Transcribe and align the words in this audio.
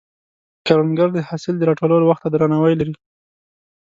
کروندګر 0.65 1.09
د 1.13 1.19
حاصل 1.27 1.55
د 1.57 1.63
راټولولو 1.69 2.05
وخت 2.09 2.21
ته 2.23 2.29
درناوی 2.31 2.73
لري 2.79 2.93